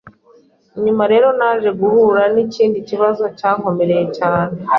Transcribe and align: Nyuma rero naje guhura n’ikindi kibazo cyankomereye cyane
Nyuma 0.83 1.03
rero 1.11 1.27
naje 1.39 1.69
guhura 1.81 2.21
n’ikindi 2.33 2.77
kibazo 2.89 3.23
cyankomereye 3.37 4.05
cyane 4.17 4.55